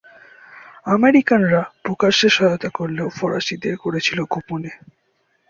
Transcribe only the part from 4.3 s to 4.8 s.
গোপনে।